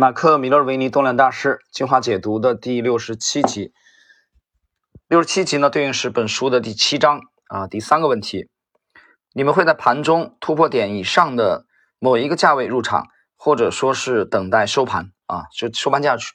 [0.00, 3.74] 马克·米勒维尼动量大师精华解读的第六十七集，
[5.08, 8.48] 六十七集呢对应是本书的第七章啊，第三个问题，
[9.34, 11.66] 你们会在盘中突破点以上的
[11.98, 16.32] 某一个价位入场，或者说是等待收盘啊，就收盘价出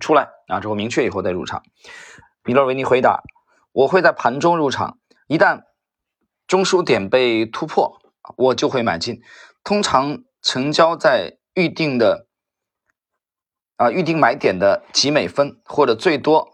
[0.00, 1.62] 出来啊之后明确以后再入场。
[2.42, 3.22] 米勒维尼回答：
[3.70, 5.62] 我会在盘中入场，一旦
[6.48, 8.00] 中枢点被突破，
[8.36, 9.22] 我就会买进，
[9.62, 12.26] 通常成交在预定的。
[13.76, 16.50] 啊，预定买点的几美分，或者最多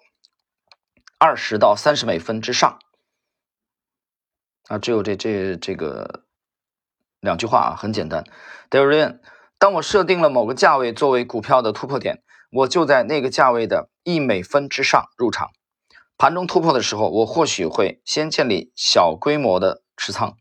[1.18, 2.78] 二十到三十美分之上。
[4.68, 6.24] 啊，只有这这这个
[7.20, 8.24] 两句话啊，很简单。
[8.70, 9.20] d a r i a n
[9.58, 15.50] 当我设定了某个价位作为股票的突破点，我就在那个价位的一美分之上入场。
[16.16, 20.36] 盘中突破的时候，我或许会先建立小规模的持仓。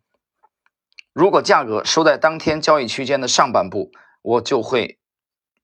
[1.13, 3.91] 如果价格收在当天交易区间的上半部，
[4.21, 4.99] 我就会。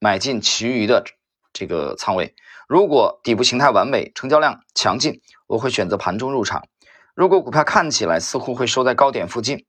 [0.03, 1.05] 买进其余的
[1.53, 2.35] 这个仓位。
[2.67, 6.67] 如果底部形态完美，成交量强劲，我会选择盘中入场。
[7.15, 9.65] 如果股票看起来似乎会收在高点附近，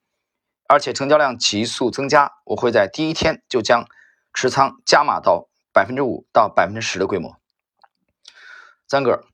[0.66, 3.86] 而且成交量急速增加，我会在第一天就将
[4.32, 7.36] 持仓加码到百分之五到百分之十的规模。
[8.88, 9.24] 三个，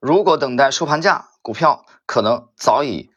[0.00, 3.10] 如果等待收盘价，股票可能早已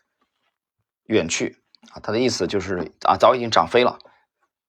[1.07, 3.99] 远去啊，他的意思就是啊，早已经涨飞了。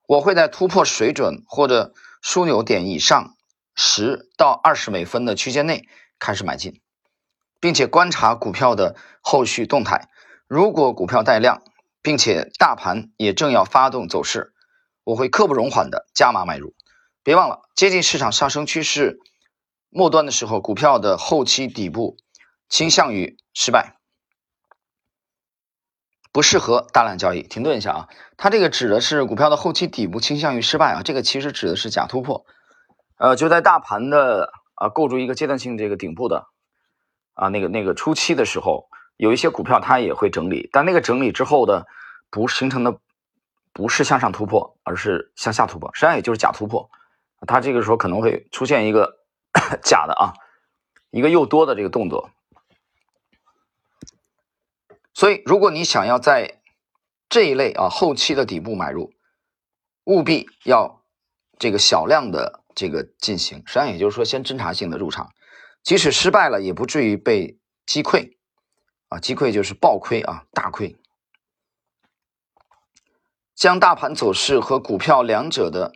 [0.08, 3.36] 我会在突破水准或者枢纽点以上
[3.76, 5.86] 十到二十美分的区间内
[6.18, 6.80] 开始买进，
[7.60, 10.08] 并且观察股票的后续动态。
[10.48, 11.62] 如果股票带量，
[12.00, 14.54] 并且大盘也正要发动走势，
[15.04, 16.74] 我会刻不容缓的加码买入。
[17.22, 19.18] 别忘了，接近市场上升趋势
[19.90, 22.16] 末端的时候，股票的后期底部
[22.70, 23.98] 倾向于失败，
[26.34, 27.42] 不适合大量交易。
[27.42, 28.08] 停顿一下啊。
[28.36, 32.44] 它这个指的是股票的后期底部倾向于失败啊，这个其实指的是假突破，
[33.16, 36.48] 呃，就在大盘的啊构筑一个阶段性这个顶部的
[37.34, 41.86] 啊那个那个初期的时候，有一些股票它也会整理，但那个整理之后的
[42.30, 42.98] 不形成的
[43.72, 46.90] 不是向上突破，而是向下突破，实际上也就是假突破，
[47.46, 49.20] 它这个时候可能会出现一个
[49.84, 50.34] 假的啊
[51.12, 52.30] 一个又多的这个动作，
[55.14, 56.60] 所以如果你想要在
[57.28, 59.12] 这一类啊，后期的底部买入，
[60.04, 61.02] 务必要
[61.58, 65.32] 这个小量的这个进行，实际上也就是说，先侦查性的入场，
[65.82, 68.36] 即使失败了，也不至于被击溃
[69.08, 70.96] 啊，击溃就是暴亏啊，大亏。
[73.54, 75.94] 将大盘走势和股票两者的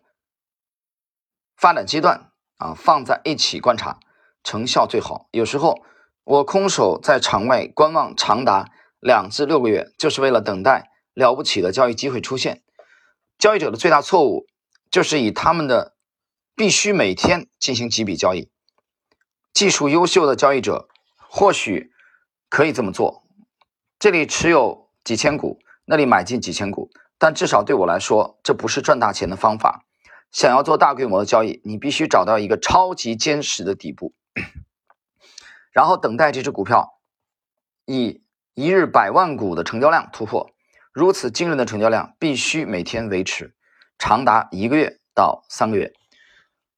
[1.57, 3.99] 发展阶段啊放在一起观察，
[4.45, 5.29] 成效最好。
[5.33, 5.83] 有时候
[6.23, 8.71] 我空手在场外观望长达
[9.01, 10.91] 两至六个月，就是为了等待。
[11.15, 12.63] 了不起的交易机会出现，
[13.39, 14.47] 交易者的最大错误
[14.89, 15.97] 就是以他们的
[16.55, 18.53] 必须每天进行几笔交易。
[19.53, 21.91] 技术优秀的交易者或许
[22.49, 23.25] 可以这么做，
[23.99, 26.89] 这里持有几千股，那里买进几千股，
[27.19, 29.85] 但至少对我来说，这不是赚大钱的方法。
[30.31, 34.15] 想要做大规模的交易，你必须找到一个超级坚实的底部，
[35.73, 37.01] 然后等待这只股票
[37.87, 38.23] 以
[38.59, 40.51] 一日百万股的成交量突破。
[40.93, 43.55] 如此惊人的成交量必须每天维持，
[44.01, 45.93] 长达一个月到三个月。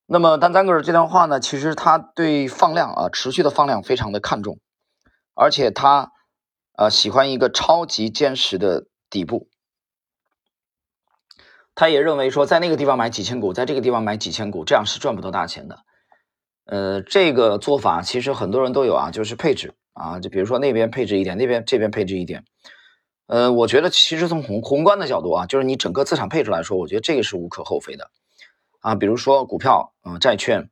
[0.05, 1.39] 那么丹丹格尔这段话呢？
[1.39, 4.59] 其实他对放量啊，持续的放量非常的看重，
[5.33, 6.11] 而且他
[6.77, 9.49] 呃喜欢一个超级坚实的底部。
[11.73, 15.79] 他也认为说，在那个地方买几千股，在这个地方买几千股，这样是赚不到大钱的。
[16.65, 22.45] 呃，这个做法其实很多人都有啊，就是配置啊，就比如说那边配置一点，那边这边配置一点。
[23.27, 28.11] 呃，我觉得其实从宏宏观的角度啊，就是你整个资产配置来说，我觉得这个是无可厚非的，
[28.81, 30.69] 啊，比如说股票、啊债券、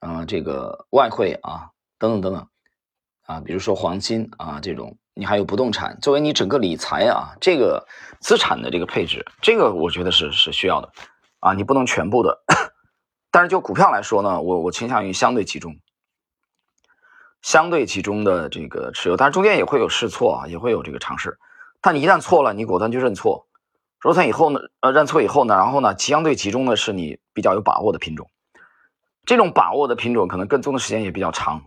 [0.00, 2.48] 啊这个外汇啊等等等等，
[3.26, 7.86] 啊，比如说黄金啊这种，你还有不动产，作为你整个理财啊这个
[8.20, 10.90] 资产的这个配置，这个我觉得是是需要的，
[11.40, 12.42] 啊，你不能全部的，
[13.30, 15.76] 但是就股票来说呢，我我倾向于相对集中，
[17.46, 21.38] 相对集中的这个持有，但是中间也会有试错啊，也会有这个尝试。
[21.80, 23.46] 但你一旦错了，你果断就认错。
[24.02, 28.28] 认错以后呢，呃，认错以后呢，然后呢，相对集中的是你比较有把握的品种。
[29.24, 31.62] 这种把握的品种可能跟踪的时间也比较长。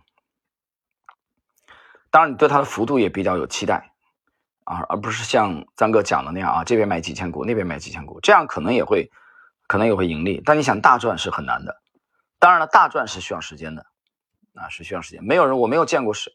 [2.12, 3.94] 当然，你对它的幅度也比较有期待
[4.66, 9.10] 啊，而不是像张哥讲的那样啊，这边买几千股，那边买几千股，这样可能也会，
[9.66, 10.42] 可能也会盈利。
[10.46, 11.82] 但你想大赚是很难的。
[12.38, 13.86] 当然了，大赚是需要时间的，
[14.60, 15.24] 啊，是需要时间。
[15.24, 16.34] 没有人，我没有见过是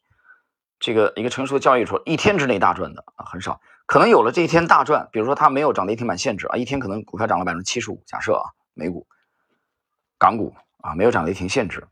[0.80, 3.60] 这个一个成熟的交易说一天之内大赚的啊，很少。
[3.86, 9.06] 可能有了这一天大赚，比如说它没有涨跌停板限制啊，一天可能股票涨了百分之七十五，假设啊，美股
[10.18, 11.86] 港股啊，没有涨跌停限制，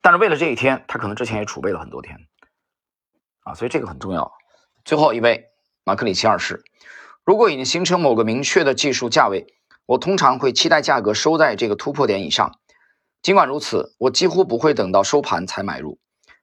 [0.00, 2.26] 但是为了这一天，他可能之前也储备了很多天
[3.44, 4.32] 啊，所以这个很重要。
[4.84, 5.46] 最后一位
[5.84, 6.64] 马克里奇二世，
[7.24, 9.46] 如果已经形成某个明确的技术价位，
[9.86, 12.58] 我通常会期待价格收在这个突破点以上。
[13.22, 16.00] 尽管如此，我几乎不会等到收盘才买入。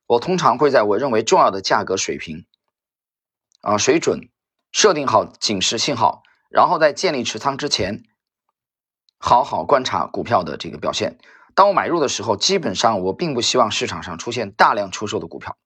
[0.07, 2.47] 我通常会在我认为重要的价格水平
[3.61, 4.29] 啊水准
[4.71, 8.05] 设定好警示信号，然后在建立持仓之前，
[9.19, 11.19] 好好观察股票的这个表现。
[11.53, 15.57] 当我买入的时候，基本上我并不希望市场上出现大量出售的股票。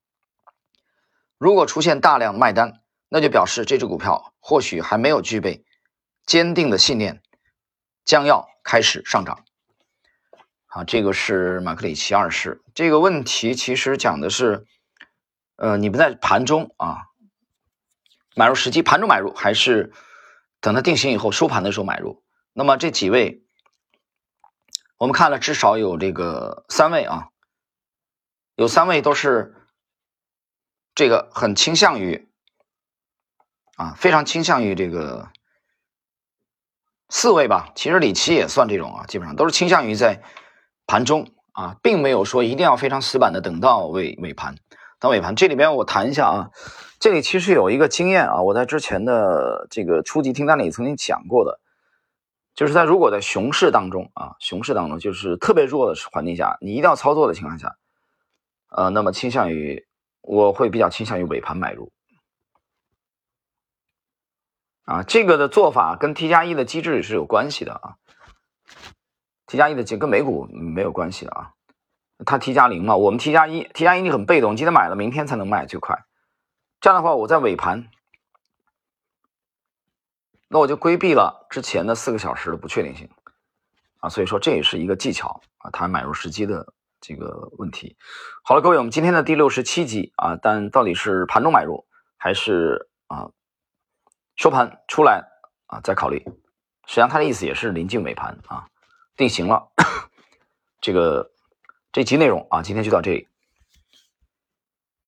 [1.37, 5.63] 如果出现大量卖单，那就表示这只股票或许还没有具备
[6.25, 7.21] 坚定的信念，
[8.03, 9.45] 将要开始上涨。
[10.73, 14.65] 啊，这个是马克里奇二世这个问题，其实讲的是，
[15.55, 16.97] 呃，你们在盘中啊
[18.35, 19.93] 买入时机，盘中买入还是
[20.59, 22.23] 等它定型以后收盘的时候买入？
[22.53, 23.43] 那么这几位，
[24.97, 27.29] 我们看了至少有这个三位啊，
[28.55, 29.53] 有三位都是
[30.95, 32.27] 这个很倾向于
[33.75, 35.29] 啊，非常倾向于这个
[37.09, 40.23] 四位吧，其实李琦也算这种啊，基本上都是倾向于在。
[40.85, 44.55] 盘中啊，并没有说一定要非常死板的等到尾尾盘，
[44.99, 45.35] 等尾盘。
[45.35, 46.49] 这里边我谈一下啊，
[46.99, 51.59] 这里其实有一个经验啊，我在之前的这个初级听单里曾经讲过的，
[52.55, 57.75] 就是在如果在熊市当中啊，熊市当中就是特别弱的环境下，你一定要操作的情况下，
[58.69, 59.85] 呃，那么倾向于
[60.21, 61.91] 我会比较倾向于尾盘买入
[64.85, 67.95] 啊，这个的做法跟 T 加一的机制是有关系的啊。
[69.53, 71.53] T 加一的跟美股没有关系的啊，
[72.25, 76.05] 它 T 加零嘛，我们 T 加一，T 加一你很被动，今天买了，明天才能卖最快。
[76.81, 77.87] 这样的话，我在尾盘，
[80.47, 83.07] 那我就规避了之前的四个小时的不确定性
[83.99, 87.95] 啊，所以说这也是一个技巧啊，它买入时机的这个问题。
[88.41, 91.85] 好了，各位，我们今天的第六十七集啊，但到底是盘中买入
[92.17, 93.29] 还是啊
[94.35, 95.23] 收盘出来
[95.67, 96.17] 啊再考虑？
[96.87, 98.67] 实际上，它的意思也是临近尾盘啊。
[99.15, 99.71] 定型了，
[100.81, 101.31] 这个
[101.91, 103.27] 这期内容啊，今天就到这里。